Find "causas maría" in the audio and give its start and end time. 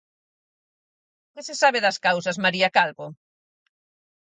2.05-2.69